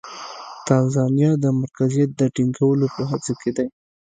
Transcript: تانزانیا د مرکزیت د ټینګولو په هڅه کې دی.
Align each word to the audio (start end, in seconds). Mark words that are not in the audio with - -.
تانزانیا 0.67 1.31
د 1.43 1.45
مرکزیت 1.61 2.09
د 2.15 2.21
ټینګولو 2.35 2.85
په 2.95 3.01
هڅه 3.09 3.33
کې 3.41 3.51
دی. 3.57 3.67